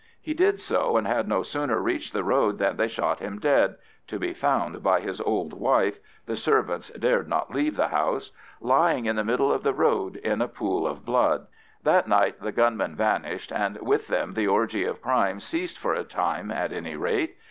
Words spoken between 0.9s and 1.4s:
and had